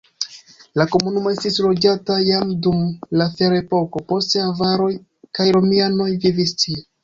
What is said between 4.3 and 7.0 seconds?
avaroj kaj romianoj vivis tie.